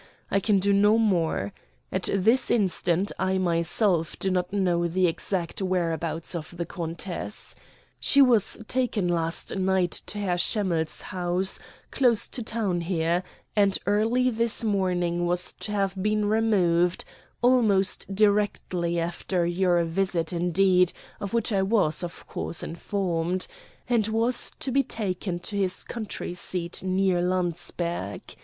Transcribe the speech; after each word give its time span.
I 0.31 0.39
can 0.39 0.57
do 0.57 0.73
no 0.73 0.97
more. 0.97 1.53
At 1.91 2.09
this 2.11 2.49
instant 2.49 3.11
I 3.19 3.37
myself 3.37 4.17
do 4.17 4.31
not 4.31 4.51
know 4.51 4.87
the 4.87 5.05
exact 5.05 5.61
whereabouts 5.61 6.33
of 6.33 6.57
the 6.57 6.65
countess. 6.65 7.53
She 7.99 8.19
was 8.19 8.57
taken 8.67 9.07
last 9.07 9.55
night 9.57 9.91
to 10.07 10.17
Herr 10.17 10.39
Schemmell's 10.39 11.03
house, 11.03 11.59
close 11.91 12.27
to 12.29 12.41
town 12.41 12.81
here, 12.81 13.21
and 13.55 13.77
early 13.85 14.31
this 14.31 14.63
morning 14.63 15.27
was 15.27 15.53
to 15.59 15.71
have 15.71 15.93
been 16.01 16.25
removed 16.25 17.05
almost 17.43 18.07
directly 18.15 18.97
after 18.99 19.45
your 19.45 19.83
visit, 19.83 20.33
indeed, 20.33 20.93
of 21.19 21.35
which 21.35 21.53
I 21.53 21.61
was, 21.61 22.01
of 22.01 22.25
course, 22.25 22.63
informed 22.63 23.45
and 23.87 24.07
was 24.07 24.51
to 24.61 24.71
be 24.71 24.81
taken 24.81 25.37
to 25.41 25.55
his 25.57 25.83
country 25.83 26.33
seat 26.33 26.81
near 26.81 27.21
Landsberg. 27.21 28.23